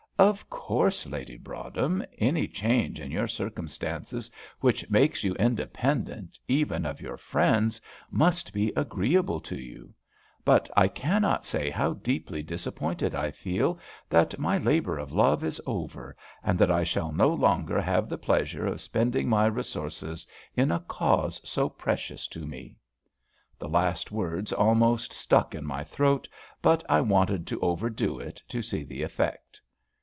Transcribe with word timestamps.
"Of 0.21 0.51
course, 0.51 1.07
Lady 1.07 1.35
Broadhem, 1.35 2.05
any 2.19 2.47
change 2.47 2.99
in 2.99 3.09
your 3.09 3.27
circumstances 3.27 4.29
which 4.59 4.87
makes 4.87 5.23
you 5.23 5.33
independent, 5.33 6.37
even 6.47 6.85
of 6.85 7.01
your 7.01 7.17
friends, 7.17 7.81
must 8.11 8.53
be 8.53 8.71
agreeable 8.75 9.39
to 9.39 9.55
you; 9.59 9.95
but 10.45 10.69
I 10.77 10.89
cannot 10.89 11.43
say 11.43 11.71
how 11.71 11.93
deeply 11.93 12.43
disappointed 12.43 13.15
I 13.15 13.31
feel 13.31 13.79
that 14.11 14.37
my 14.37 14.59
labour 14.59 14.99
of 14.99 15.11
love 15.11 15.43
is 15.43 15.59
over, 15.65 16.15
and 16.43 16.59
that 16.59 16.69
I 16.69 16.83
shall 16.83 17.11
no 17.11 17.29
longer 17.33 17.81
have 17.81 18.07
the 18.07 18.19
pleasure 18.19 18.67
of 18.67 18.79
spending 18.79 19.27
my 19.27 19.47
resources 19.47 20.27
in 20.55 20.69
a 20.71 20.81
cause 20.81 21.41
so 21.43 21.67
precious 21.67 22.27
to 22.27 22.45
me." 22.45 22.77
The 23.57 23.69
last 23.69 24.11
words 24.11 24.53
almost 24.53 25.13
stuck 25.13 25.55
in 25.55 25.65
my 25.65 25.83
throat; 25.83 26.29
but 26.61 26.83
I 26.87 27.01
wanted 27.01 27.47
to 27.47 27.59
overdo 27.61 28.19
it, 28.19 28.39
to 28.49 28.61
see 28.61 28.83
the 28.83 29.01
effect. 29.01 29.59